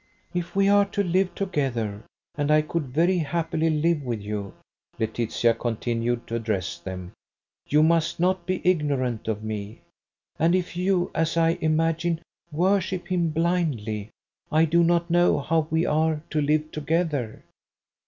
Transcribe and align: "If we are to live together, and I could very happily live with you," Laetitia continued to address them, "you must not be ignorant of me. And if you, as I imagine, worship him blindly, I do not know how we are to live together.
"If 0.33 0.55
we 0.55 0.67
are 0.67 0.85
to 0.97 1.03
live 1.03 1.35
together, 1.35 2.03
and 2.33 2.49
I 2.49 2.63
could 2.63 2.85
very 2.87 3.19
happily 3.19 3.69
live 3.69 4.01
with 4.01 4.19
you," 4.19 4.55
Laetitia 4.97 5.53
continued 5.53 6.25
to 6.25 6.37
address 6.37 6.79
them, 6.79 7.11
"you 7.69 7.83
must 7.83 8.19
not 8.19 8.47
be 8.47 8.67
ignorant 8.67 9.27
of 9.27 9.43
me. 9.43 9.81
And 10.39 10.55
if 10.55 10.75
you, 10.75 11.11
as 11.13 11.37
I 11.37 11.59
imagine, 11.61 12.19
worship 12.51 13.09
him 13.09 13.29
blindly, 13.29 14.09
I 14.51 14.65
do 14.65 14.83
not 14.83 15.11
know 15.11 15.37
how 15.37 15.67
we 15.69 15.85
are 15.85 16.23
to 16.31 16.41
live 16.41 16.71
together. 16.71 17.43